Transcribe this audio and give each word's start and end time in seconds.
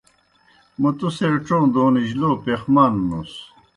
موں 0.79 0.93
تُوْ 0.97 1.07
سے 1.17 1.27
ڇوں 1.45 1.63
دونِجیْ 1.73 2.15
لو 2.21 2.29
پیخمَان 2.43 2.93
نُس۔ 3.09 3.31